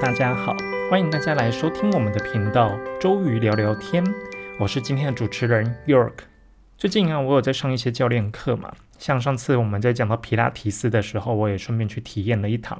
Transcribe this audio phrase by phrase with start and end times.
[0.00, 0.54] 大家好，
[0.90, 4.04] 欢迎大家来收听我们的频道周瑜聊聊天。
[4.58, 6.12] 我是今天的主持人 York。
[6.76, 12.78] 最近啊，我有在上一些教练课嘛，像上次我们在讲到皮拉提斯的时候，我也顺便去体验了一堂。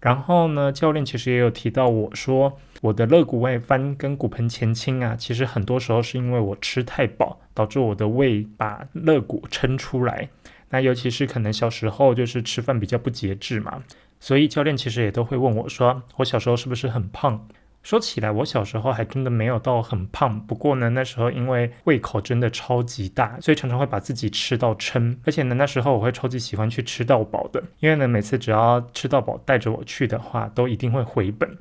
[0.00, 10.28] 然后呢，教练其实也有提到我说，我的肋骨外翻跟骨盆前倾啊，其实很多时候是因为我吃太饱，导致我的胃把肋骨撑出来。
[10.68, 13.82] 那尤其是可能小时候就是吃饭比较不节制嘛。
[14.18, 17.46] 所以教练其实也都会问我说，我小时候是不是很胖？
[17.82, 20.40] 说起来，我小时候还真的没有到很胖。
[20.40, 25.16] 不过呢，那时候因为胃口真的超级大，所以常常会把自己吃到撑。
[25.24, 31.56] 而且呢，那时候我会超级喜欢去吃到饱的，因为呢，每次只要吃到饱带着我去的话，都一定会回本。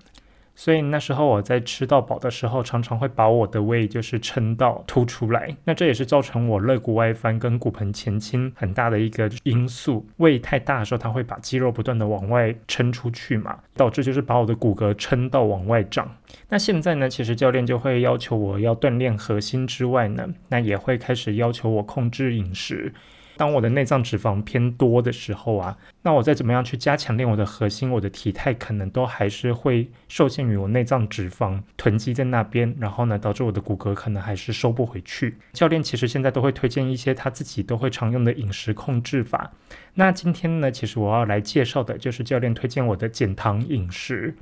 [0.58, 5.56] 所以那时候我在吃到饱的时候，常常会把我的胃就是撑到凸出来。
[5.66, 10.06] 那这也是造成我肋骨外翻跟骨盆前倾很大的一个因素。
[10.18, 16.10] 胃太大的时候，它会把肌肉不断的往外撑出去嘛，导致就是把我的骨骼撑到往外长。
[16.48, 22.94] 那现在呢，其实教练就会要求我要锻炼核心之外呢，那也会开始要求我控制饮食。
[23.38, 35.38] 当我的内脏脂肪偏多的时候啊，那我再怎么样去加强练我的核心，我的体态可能都还是会受限于我内脏脂肪囤积在那边，然后呢，导致我的骨骼可能还是收不回去。
[35.54, 39.52] 教练其实现在都会推荐一些他自己都会常用的饮食控制法。
[39.94, 44.36] 那今天呢，其实我要来介绍的就是教练推荐我的减糖饮食。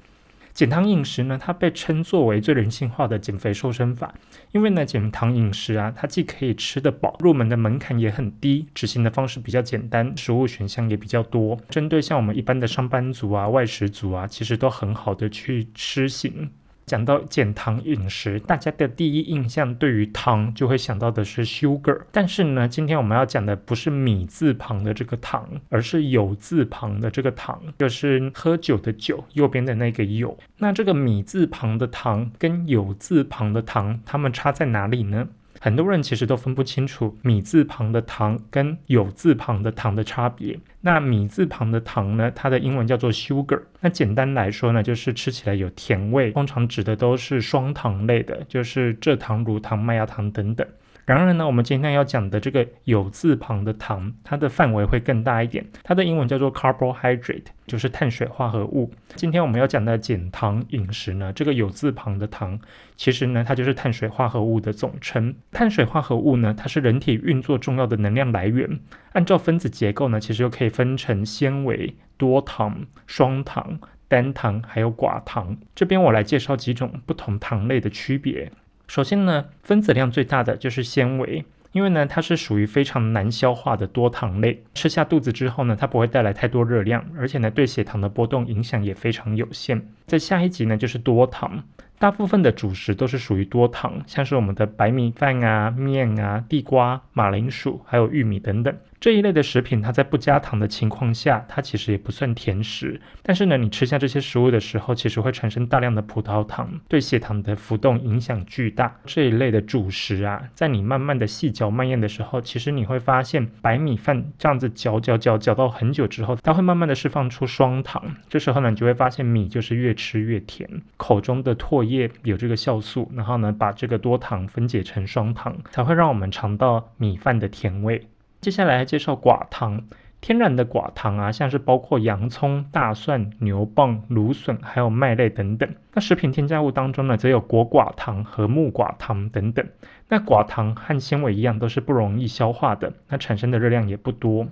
[0.54, 4.14] 减糖饮食呢，它被称作为最人性化的减肥瘦身法，
[4.52, 16.52] 因为呢，减糖饮食啊，它既可以吃得饱，入门的门槛也很低，执行的方式比较简单，食物选项也比较多，针对像我们一般的上班族啊、外食族啊，其实都很好的去吃行。
[16.86, 30.38] 讲到减糖饮食，大家的第一印象对于糖就会想到的是 sugar，但是呢，今天我们要讲的不是米字旁的这个糖，而是有字旁的这个糖，就是喝酒的酒，右边的那个有。
[30.58, 35.27] 那这个米字旁的糖跟有字旁的糖，它们差在哪里呢？
[35.64, 40.60] 很多人其实都分不清楚米字旁的糖跟有字旁的糖的差别。
[40.82, 43.62] 那米字旁的糖呢，它的英文叫做 sugar。
[43.80, 50.68] 那简单来说呢，就是吃起来有甜味，通常指的都是双糖类的，就是蔗糖、乳糖、麦芽糖等等。
[51.05, 55.65] 然而呢，我们今天要讲的这个有字旁的糖，它的范围会更大一点。
[55.83, 58.89] 它的英文叫做 carbohydrate，就是碳水化合物。
[59.15, 62.58] 今天我们要讲的减糖饮食呢，这个有字旁的糖，
[62.95, 65.36] 其实呢，它就是碳水化合物的总称。
[65.52, 68.80] 碳水化合物呢，它是人体运作重要的能量来源。
[69.11, 73.77] 按照分子结构呢，其实又可以分成纤维、多糖、双糖、
[74.08, 75.58] 单糖，还有寡糖。
[75.75, 78.49] 这边我来介绍几种不同糖类的区别。
[78.93, 89.83] 首先呢，分子量最大的就是纤维，因为呢它是属于非常难消化的多糖类，吃下肚子之后呢，它不会带来太多热量，而且呢对血糖的波动影响也非常有限。
[90.05, 91.64] 在下一集呢就是多糖。
[91.98, 103.02] 大部分的主食都是属于多糖，像是我们的白米饭啊、面啊、地瓜、马铃薯，还有玉米等等这一类的食品，它在不加糖的情况下，它其实也不算甜食。
[103.21, 108.95] 但是呢，你吃下这些食物的时候，其实会产生大量的葡萄糖，对血糖的浮动影响巨大。
[109.03, 118.15] 这一类的主食啊，在你慢慢的细嚼慢咽的时候，其实你会发现白米饭这样子嚼嚼嚼嚼到很久之后，它会慢慢的释放出双糖。
[118.30, 122.09] 这时候呢，你就会发现米就是越吃越甜，口中的唾液。
[122.23, 128.07] 有这个酵素，然后呢，把这个多糖分解成双糖，才会让我们尝到米饭的甜味。
[128.44, 129.86] 接下来介绍寡糖，
[130.19, 135.74] 天然的寡糖啊，像是包括洋葱、大蒜、牛蒡、芦笋，还有麦类等等。
[135.94, 139.65] 那食品添加物当中呢，则有果寡糖和木寡糖等等。
[140.09, 144.50] 那寡糖和纤维一样，都是不容易消化的，那产生的热量也不多。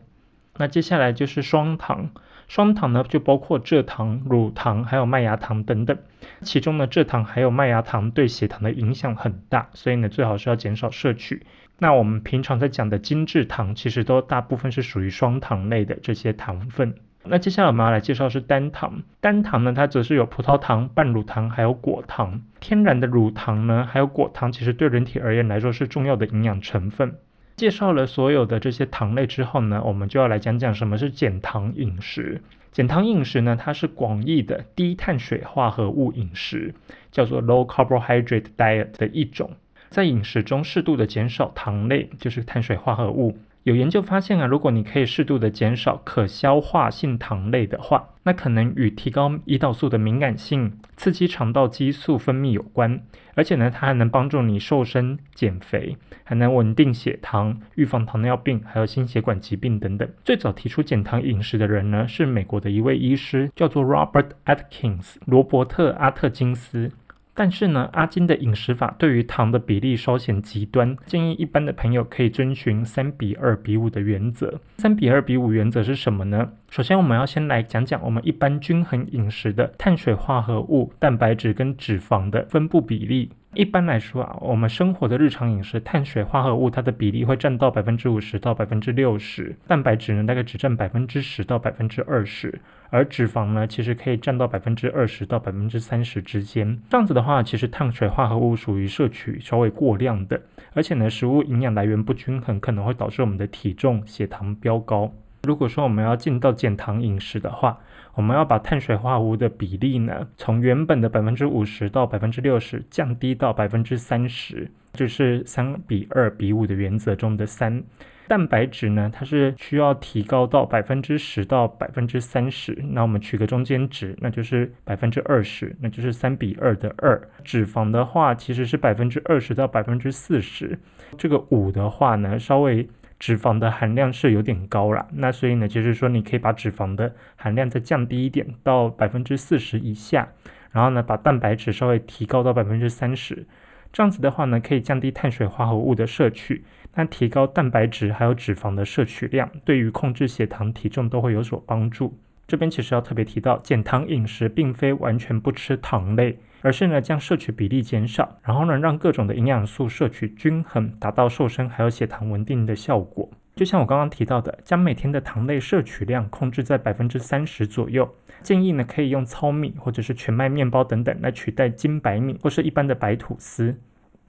[0.56, 2.12] 那接下来就是双糖。
[2.52, 5.98] 双糖呢，就包括蔗糖、乳糖，还有麦芽糖等等。
[6.42, 11.46] 其中呢，蔗糖还有麦芽糖对血糖的影响很大，所以呢，最好是要减少摄取。
[11.80, 16.94] 那我们平常在讲的精制糖，其实都大部分是属于双糖类的这些糖分。
[17.24, 19.02] 那接下来我们要来介绍是单糖。
[19.22, 22.42] 单糖呢，它则是有葡萄糖、半乳糖还有果糖。
[22.60, 27.16] 天然的乳糖呢，还有果糖，其实对人体而言来说是重要的营养成分。
[27.62, 32.42] 介绍了所有的这些糖类之后呢，我们就要来讲讲什么是减糖饮食。
[32.72, 36.74] 减糖饮食呢，它是广义的低碳水化合物饮食，
[37.12, 39.52] 叫做 low carbohydrate diet 的一种。
[39.92, 53.04] 在饮食中适度的减少糖类，就是碳水化合物，有研究发现啊，如果你可以适度的减少可消化性糖类的话，那可能与提高胰岛素的敏感性、刺激肠道激素分泌有关。
[53.34, 60.10] 而且呢，它还能帮助你瘦身、减肥，还能稳定血糖、预防糖尿病，还有心血管疾病等等。
[60.26, 66.92] 最早提出减糖饮食的人呢，是美国的一位医师，叫做 Robert Atkins，罗伯特·阿特金斯。
[67.34, 74.60] 但是呢，阿金的饮食法对于糖的比例稍显极端，建议一般的朋友可以遵循三比二比五的原则。
[74.78, 76.52] 三比二比五原则是什么呢？
[76.72, 83.30] 首先，我们要先来讲讲我们一般均衡饮食的碳水化合物、蛋白质跟脂肪的分布比例。
[83.56, 96.80] 一般来说啊，我们生活的日常饮食，碳水化合物它的比例会占到百分之五十到百分之六十，蛋白质呢大概只占百分之十到百分之二十，而脂肪呢其实可以占到百分之二十到百分之三十之间。
[96.90, 100.42] 这样子的话，其实碳水化合物属于摄取稍微过量的，
[100.74, 105.12] 而且呢食物营养来源不均衡，可能会导致我们的体重、血糖飙高。
[105.44, 107.80] 如果说我们要进到减糖饮食的话，
[108.14, 117.84] 我们要把碳水化合物的比例呢，从原本的百分之五十到百分之六十降低到百分之三十，就是三比二比五的原则中的三。
[118.28, 122.78] 蛋白质呢，它是需要提高到百分之十到百分之三十。
[122.92, 127.20] 那我们取个中间值，那就是百分之二十，那就是三比二的二。
[127.44, 130.78] 脂肪的话，其实是百分之二十到百分之四十。
[131.18, 132.88] 这个五的话呢，稍微。
[133.22, 140.28] 脂肪的含量是有点高了，那所以呢，就是说你可以把脂肪的含量再降低一点，到百分之四十以下，
[140.72, 143.46] 然后呢，把蛋白质稍微提高到百分之三十，
[143.94, 146.64] 这样子的话呢，可以降低碳水化合物的摄取，
[146.96, 152.18] 那提高蛋白质还有脂肪的摄取量，对于控制血糖、体重都会有所帮助。
[152.48, 156.40] 这边其实要特别提到，减糖饮食并非完全不吃糖类。
[156.62, 163.30] 而是呢，将摄取比例减少，然后呢，让各种的营养素摄取均衡，达到瘦身还有血糖稳定的效果。
[163.56, 168.10] 就像我刚刚提到的，将每天的糖类摄取量控制在百分之三十左右，
[168.42, 173.78] 建议呢可以用糙米或者是全麦面包等等来取代精白米或是一般的白吐司。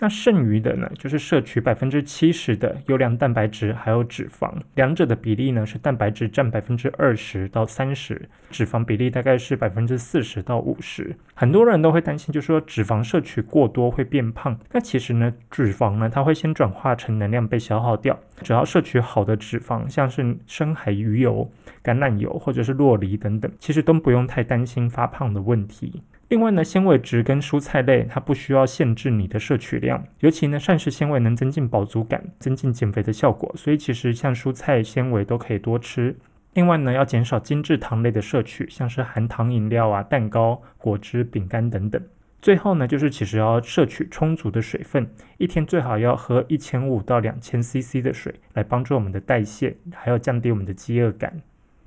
[0.02, 11.14] 那剩余的呢，就是摄取百分之七十的优良蛋白质，还有脂肪，两者的比例呢是蛋白质占百分之二十到三十，脂肪比例大概是百分之四十到五十。
[11.34, 14.58] 很多人都会担心，就是说脂肪摄取过多会变胖。
[14.72, 21.48] 那其实呢，脂肪呢它会先转化成能量被消耗掉，只要摄取好的脂肪，像是深海鱼油、
[21.84, 26.02] 橄榄油或者是洛梨等等，其实都不用太担心发胖的问题。
[26.32, 36.16] 另外呢，纤维质跟蔬菜类，它不需要限制你的摄取量，尤其呢，膳食纤维能增进饱足感，增进减肥的效果，所以其实像蔬菜纤维都可以多吃。
[36.54, 42.02] 另外呢，要减少精制糖类的摄取，像是含糖饮料啊、蛋糕、果汁、饼干等等。
[42.40, 45.06] 最后呢，就是其实要摄取充足的水分，
[45.36, 51.42] 一天最好要喝一千五到两千 CC 的水，来帮助我们的代谢，还要降低我们的饥饿感。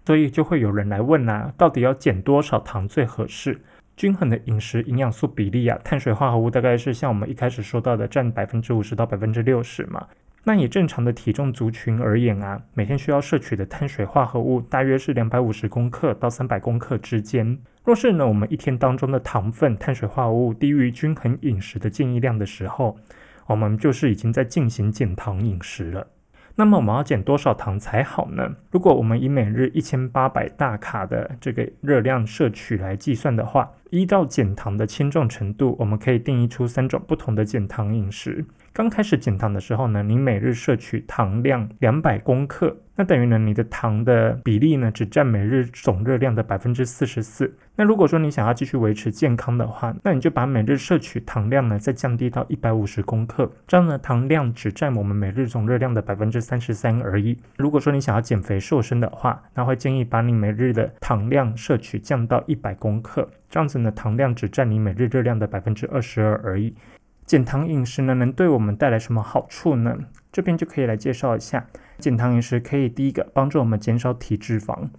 [0.06, 3.60] 所以就会有人来问啊，到底要减多少糖最合适？
[3.96, 10.06] 均衡的饮食营养素比例啊，碳水化合物大概是像我们一开始说到的占百分之五十到百分之六十嘛。
[10.44, 17.58] 那以正常的体重族群而言啊，每天需要摄取的碳水化合物大约是两百五十公克到三百公克之间。
[17.84, 22.98] 若是呢，我们一天当中的糖分、碳水化合物低于均衡饮食的建议量的时候，
[23.48, 26.06] 我们就是已经在进行减糖饮食了。
[26.58, 28.50] 那么我们要减多少糖才好呢？
[28.72, 38.46] 如果我们以每日一千八百大卡的这个热量摄取来计算的话，依照减糖的轻重程度，我们可以定义出三种不同的减糖饮食。
[38.74, 42.76] 刚开始减糖的时候呢，你每日摄取糖量两百公克。
[42.98, 47.54] 那等于呢，你的糖的比例呢，只占每日总热量的百分之四十四。
[47.76, 57.38] 那如果说你想要继续维持健康的话，那你就把每日摄取糖量呢，再降低到一百五十公克，这样呢，糖量只占我们每日总热量的百分之三十三而已。
[57.58, 66.76] 如果说你想要减肥瘦身的话，那会建议把你每日的糖量摄取降到一百公克，这样子呢，糖量只占你每日热量的百分之二十二而已。
[67.26, 69.98] 减糖饮食呢，能对我们带来什么好处呢？
[70.32, 71.66] 这边就可以来介绍一下。
[71.98, 74.90] 减糖饮食可以第一个帮助我们减少体脂肪。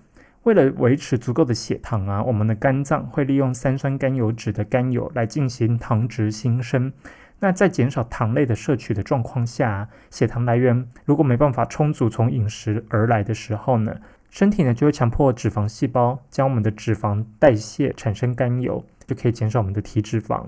[0.42, 6.92] 为了维持足够的血糖啊，我们的肝脏会利用三酸甘油脂的甘油来进行糖脂新生。
[7.38, 13.94] 那在减少糖类的摄取的状况下，血糖来源如果没办法充足从饮食而来的时候呢，
[14.30, 20.44] 身体呢就会强迫脂肪细胞将我们的脂肪代谢产生甘油，就可以减少我们的体脂肪。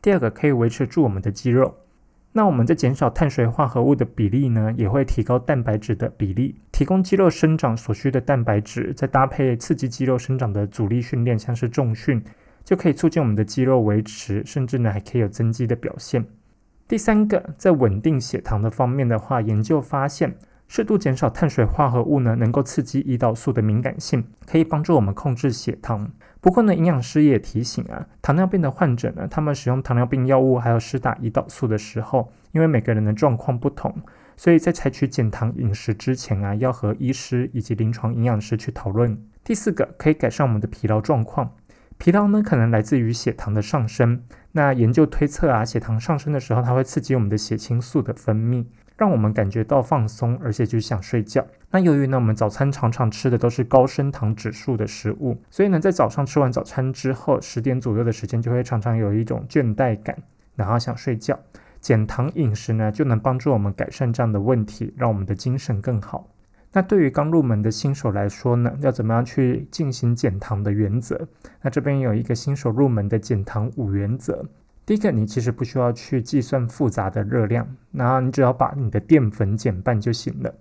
[0.00, 1.74] 第二个可以维持住我们的肌肉。
[2.32, 12.22] 那我们在减少碳水化合物的比例呢，也会提高蛋白质的比例，提供肌肉生长所需的蛋白质，再搭配刺激肌肉生长的阻力训练，像是重训，
[12.64, 16.24] 就可以促进我们的肌肉维持，甚至呢还可以有增肌的表现。
[16.86, 20.32] 第三个，在稳定血糖的方面的话，研究发现，
[20.72, 26.08] 适度减少碳水化合物呢，能够刺激胰岛素的敏感性，可以帮助我们控制血糖。
[26.40, 33.92] 不过呢，营养师也提醒啊，糖尿病的患者呢，他们使用糖尿病药物还有施打胰岛素的时候，因为每个人的状况不同，
[34.36, 39.20] 所以在采取减糖饮食之前啊，要和医师以及临床营养师去讨论。
[39.42, 41.50] 第四个，可以改善我们的疲劳状况。
[41.98, 44.22] 疲劳呢，可能来自于血糖的上升。
[44.52, 48.64] 那研究推测啊，血糖上升的时候，它会刺激我们的血清素的分泌。
[49.00, 51.42] 让我们感觉到放松，而且就想睡觉。
[51.70, 60.14] 那由于呢，我们早餐常常吃的都是高升糖指数的食物，所以呢，在早上吃完早餐之后，十点左右的时间就会常常有一种倦怠感，
[60.54, 61.40] 然后想睡觉。
[61.80, 66.28] 减糖饮食呢，就能帮助我们改善这样的问题，让我们的精神更好。
[66.70, 71.26] 那对于刚入门的新手来说呢，要怎么样去进行减糖的原则？
[71.62, 74.44] 那这边有一个新手入门的减糖五原则。
[74.90, 80.52] 第一个，你其实不需要去计算复杂的热量，然后你只要把你的淀粉减半就行了。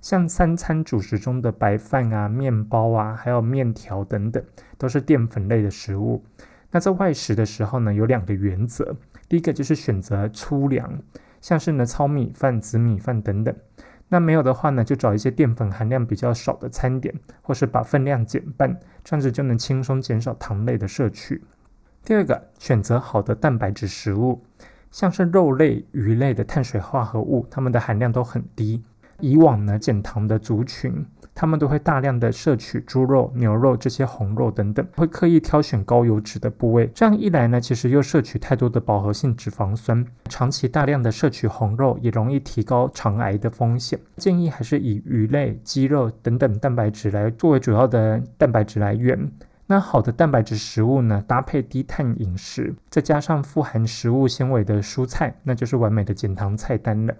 [0.00, 4.42] 像三餐主食中的白饭啊、面包啊，还有面条等等，
[4.76, 6.24] 都是淀粉类的食物。
[6.72, 8.96] 那在外食的时候呢，有两个原则。
[9.28, 11.00] 第一个就是选择粗粮，
[11.40, 13.54] 像是呢糙米饭、紫米饭等等。
[14.08, 21.44] 那没有的话呢，就找一些淀粉含量比较少的餐点，或是把分量减半，这样子就能轻松减少糖类的摄取。
[22.08, 24.42] 第二个，选择好的蛋白质食物，
[24.90, 28.82] 像是肉类、鱼类的碳水化合物，它们的含量都很低。
[29.20, 36.90] 以往呢，减糖的族群，他们都会大量的摄取猪肉、牛肉这些红肉等等，会刻意挑选高油脂的部位。
[36.94, 44.00] 这样一来呢，其实又摄取太多的饱和性脂肪酸，长期大量的摄取红肉，也容易提高肠癌的风险。
[44.16, 49.30] 建议还是以鱼类、鸡肉等等蛋白质来作为主要的蛋白质来源。
[49.70, 57.14] 那好的蛋白质食物呢，搭配低碳饮食，再加上富含食物纤维的蔬菜，那就是完美的减糖菜单了。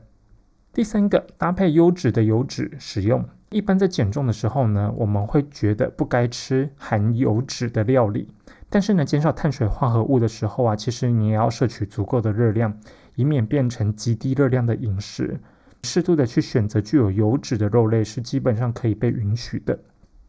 [0.73, 3.23] 第三个，搭配优质的油脂使用。
[3.51, 8.31] 一般在减重的时候呢，我们会觉得不该吃含油脂的料理，
[8.71, 12.75] 但是呢，减少碳水化合物的时候啊，其实你也要摄取足够的热量，
[13.15, 15.39] 以免变成极低热量的饮食。
[15.83, 19.79] 适度的去选择具有油脂的肉类，是基本上可以被允许的。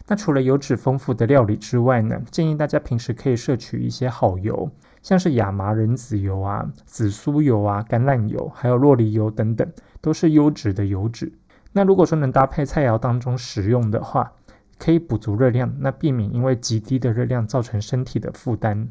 [0.10, 4.72] 那除了油脂丰富的料理之外呢，建议大家平时可以摄取一些好油，
[5.04, 11.32] 像是亚麻仁籽油啊、紫苏油啊、橄榄油，还有洛梨油等等，都是优质的油脂。
[11.74, 14.32] 那如果说能搭配菜肴当中食用的话，
[14.80, 18.89] 可以补足热量，那避免因为极低的热量造成身体的负担。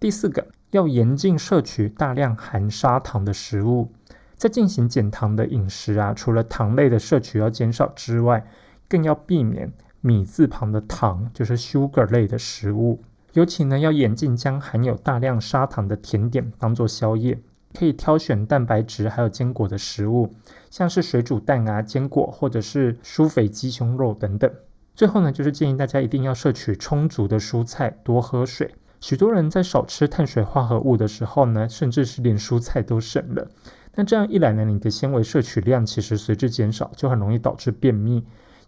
[0.00, 3.92] 第四个，要严禁摄取大量含砂糖的食物，
[4.36, 8.46] 在进行减糖的饮食啊，除了糖类的摄取要减少之外，
[8.88, 9.70] 更要避免。
[10.00, 13.00] 米字旁的糖就是 sugar 类的食物，
[13.32, 17.40] 尤其呢要严禁将含有大量砂糖的甜点当做宵夜，
[17.74, 20.32] 可以挑选蛋白质还有坚果的食物，
[20.70, 24.50] 像是水煮蛋啊、坚果或者是酥肥鸡胸肉等等。
[24.94, 28.74] 最后呢，就是建议大家一定要摄取充足的蔬菜，多喝水。
[29.00, 33.48] 许多人在少吃碳水化合物的时候呢，甚至是连蔬菜都省了。
[33.94, 38.24] 那这样一来呢，你的纤维摄取量其实随之减少，就很容易导致便秘。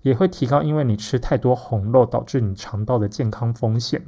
[0.08, 4.02] 也会提高，因为你吃太多红肉导致你肠道的健康风险。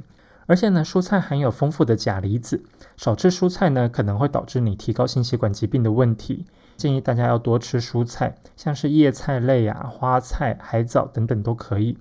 [0.47, 2.63] 而且呢，蔬菜含有丰富的钾离子，
[2.97, 6.45] 少吃蔬菜呢可能会导致你提高心血管疾病的问题。
[6.75, 11.97] 建议大家要多吃蔬菜，像是叶菜类啊、花菜、海藻等等都可以。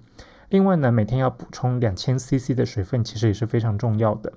[0.49, 4.33] 另外呢，每天要补充两千 CC 的水分，其实也是非常重要的。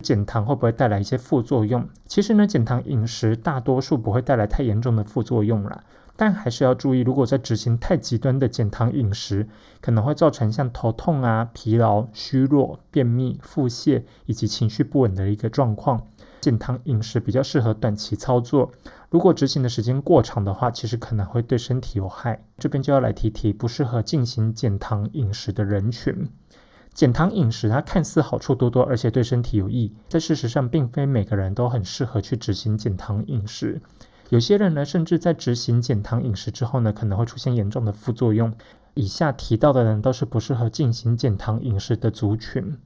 [0.00, 1.88] 减糖会不会带来一些副作用？
[2.06, 5.82] 其实呢，减糖饮食大多数不会带来太严重的副作用啦。
[6.16, 9.46] 但还是要注意，如果在执行太极端的减糖饮食，
[9.80, 16.06] 可能会造成像头痛啊、疲劳、虚弱、便秘、腹泻以及情绪不稳的一个状况。
[16.40, 18.70] 减糖饮食比较适合短期操作，
[19.10, 22.44] 如果执行的时间过长的话，其实可能会对身体有害。
[22.56, 26.30] 这边就要来提提不适合进行减糖饮食的人群。
[26.94, 33.82] 减糖饮食它看似好处多多，而且对身体有益，在事实上并非每个人都很适合去执行减糖饮食。
[34.30, 38.52] 有些人呢，甚至在执行减糖饮食之后呢，可能会出现严重的副作用。
[38.94, 42.76] 以下提到的人都是不适合进行减糖饮食的族群。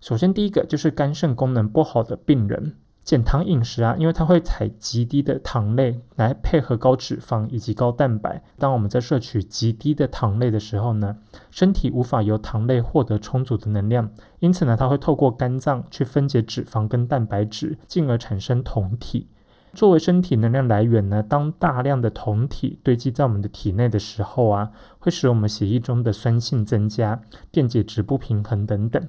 [0.00, 2.76] 首先，第一个就是肝肾功能不好的病人。
[3.02, 8.42] 减糖饮食啊，因为它会采极低的糖类来配合高脂肪以及高蛋白。
[8.58, 11.18] 当我们在摄取极低的糖类的时候呢，
[11.50, 14.10] 身体无法由糖类获得充足的能量，
[14.40, 19.28] 因此呢，它会透过肝脏去分解脂肪跟蛋白质，进而产生酮体。
[19.74, 29.06] 作为身体能量来源呢，当大量的酮体堆积在我们的体内的时候啊，会使我们血液中的酸性增加，电解质不平衡等等。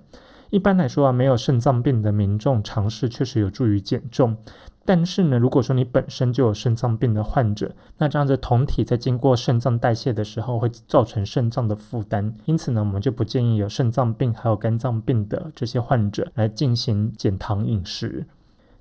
[0.49, 4.37] 一般来说啊，没有肾脏病的民众尝试确实有助于减重，
[4.85, 18.25] 但是呢，如果说你本身就有肾脏病的患者，那这样子酮体在经过肾脏代谢的时候会造成肾脏的负担，因此呢，我们就不建议有肾脏病还有肝脏病的这些患者来进行减糖饮食。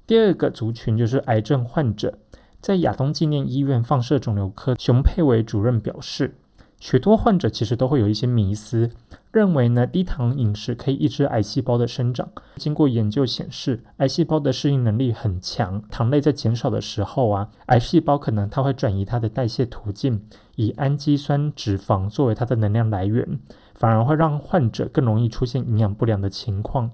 [0.06, 2.18] 第二个族群就是癌症患者，
[2.60, 6.34] 在亚东纪念医院放射肿瘤科熊佩维主任表示。
[6.80, 8.90] 许多患者其实都会有一些迷思，
[9.32, 12.28] 认为呢低糖饮食可以抑制癌细胞的生长。
[12.56, 20.20] 经过研究显示，癌细胞的适应能力很强，糖类在减少的时候啊，癌细胞可能它会转移它的代谢途径，
[20.56, 23.40] 以氨基酸脂肪作为它的能量来源，
[23.72, 26.90] 反而会让患者更容易出现营养不良的情况。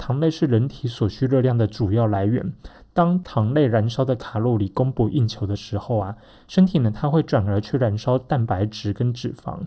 [0.00, 2.50] 糖类是人体所需热量的主要来源。
[2.94, 6.16] 当糖类燃烧的卡路里供不应求的时候啊，
[6.48, 9.58] 身体呢它会转而去燃烧蛋白质跟脂肪。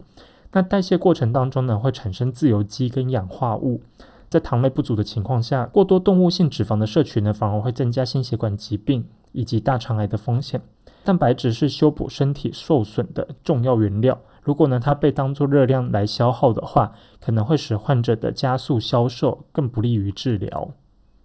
[0.51, 3.81] 那代谢过程当中呢，会产生自由基跟氧化物。
[4.27, 10.59] 在糖类不足的情况下，过多动物性脂肪的摄取呢，反而会增加心血管疾病以及大肠癌的风险。
[11.03, 20.71] 蛋白质是修补身体受损的重要原料，如果呢它被当作热量来消耗的话，可能会使患者的加速消瘦，更不利于治疗。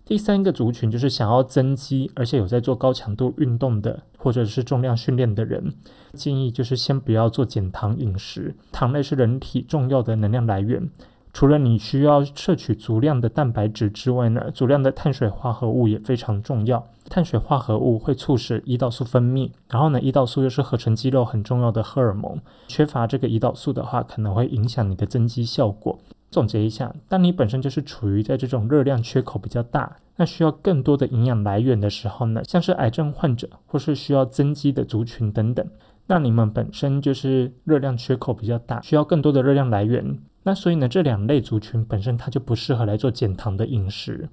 [0.04, 5.74] 第三个族群就是想要增肌，而且有在做高强度运动的，或者是重量训练的人，
[6.14, 8.54] 建议就是先不要做减糖饮食。
[8.72, 10.88] 糖类是人体重要的能量来源，
[11.32, 16.86] 除了你需要摄取足量的蛋白质之外呢，足量的碳水化合物也非常重要。
[17.08, 25.98] 碳水化合物会促使胰岛素分泌，然后呢，胰岛素又是合成肌肉很重要的荷尔蒙，缺乏这个胰岛素的话，可能会影响你的增肌效果。
[26.30, 35.66] 总结一下，当你本身就是处于在这种热量缺口比较大，那需要更多的营养来源的时候呢，像是癌症患者或是需要增肌的族群等等，
[36.06, 44.30] 那你们本身就是热量缺口比较大，需要更多的热量来源，那所以呢，这两类族群本身它就不适合来做减糖的饮食。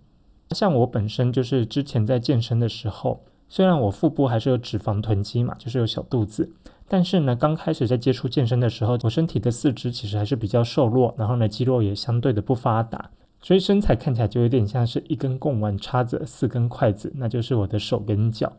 [0.52, 6.50] 像我本身就是之前在健身的时候，虽然我腹部还是有脂肪囤积嘛，就是有小肚子。
[6.88, 13.10] 但是呢，刚开始在接触健身的时候，我身体的四肢其实还是比较瘦弱，然后呢，肌肉也相对的不发达，
[13.42, 18.54] 所以身材看起来就有点像是一根贡丸插着四根筷子，那就是我的手跟脚。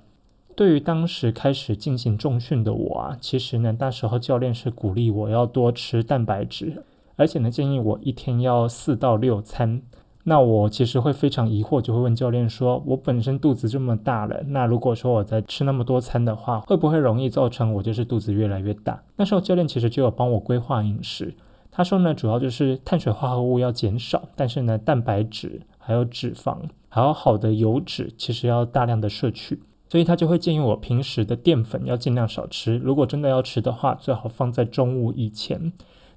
[0.55, 6.83] 对于当时开始进行重训的我啊，其实呢，那时候教练是鼓励我要多吃蛋白质，
[7.17, 9.83] 而且呢，建议我一天要四到六餐。
[10.29, 21.33] 那我其实会非常疑惑，就会问教练说：“我本身肚子这么大了，那如果说我在吃那么多餐的话，会不会容易造成我就是肚子越来越大？”那时候教练其实就有帮我规划饮食，
[21.71, 35.73] 他说呢，主要就是碳水化合物要减少，但是呢，蛋白质还有脂肪还有好的油脂，其实要大量的摄取，所以他就会建议我平时的淀粉要尽量少吃，如果真的要吃的话，最好放在中午以前。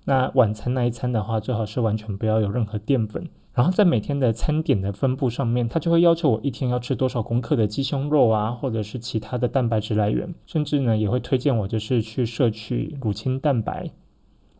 [0.06, 3.28] 那晚餐那一餐的话，最好是完全不要有任何淀粉。
[3.54, 13.92] 然后在每天的餐点的分布上面，他就会要求我一天要吃多少公克的鸡胸肉啊，或者是其他的蛋白质来源，甚至呢也会推荐我就是去摄取乳清蛋白。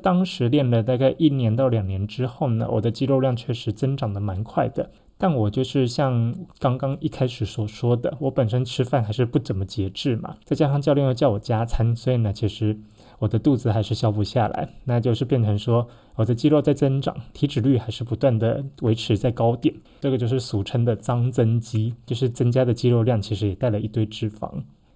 [0.02, 4.90] 当时练了大概一年到两年之后呢，我的肌肉量确实增长的蛮快的。
[5.18, 12.78] 但我就是像刚刚一开始所说的，我本身吃饭还是不怎么节制嘛，再加上教练又叫我加餐，所以呢其实。
[13.20, 24.50] 我的肚子还是消不下来，那就是变成说我的肌肉在增长，体脂率还是不断的维持在高点，这个就是俗称的脏增肌，就是增加的肌肉量其实也带了一堆脂肪。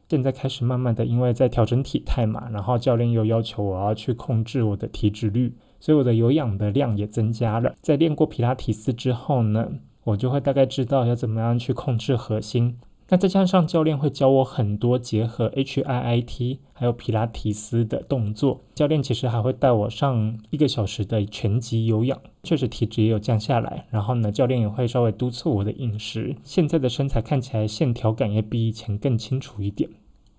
[0.10, 7.74] 现在开始慢慢的，因为在调整体态嘛，然后教练又要求我要去控制我的体脂率，所以我的有氧的量也增加了。
[7.82, 9.68] 在练过皮拉提斯之后呢，
[10.04, 12.78] 我就会大概知道要怎么样去控制核心。
[13.14, 23.86] 那再加上教练会教我很多结合 HIIT 还有皮拉提斯的动作，教练其实还会带我上一个小时的全集有氧，确实体脂也有降下来。
[23.92, 29.88] 然后呢，教练也会稍微督促我的饮食，现在的身材看起来线条感也比以前更清楚一点。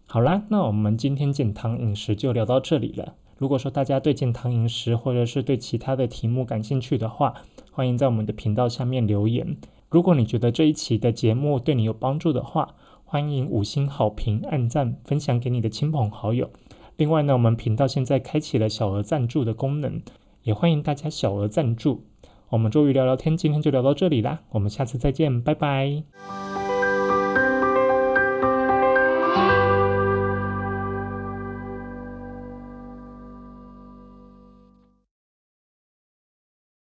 [0.08, 3.14] 好啦，那我们今天减糖饮食就聊到这里了。
[3.38, 7.34] 如果说大家对减糖饮食或者是对其他的题目感兴趣的话，
[7.70, 9.56] 欢迎在我们的频道下面留言。
[9.94, 16.50] 如果你觉得这一期的节目对你有帮助的话，欢迎五星好评、按赞、分享给你的亲朋好友。
[16.96, 20.02] 另外呢，我们频道现在开启了小额赞助的功能，
[20.42, 22.02] 也欢迎大家小额赞助。
[22.48, 26.53] 我们周瑜聊聊天，今天就聊到这里啦，我们下次再见，拜拜。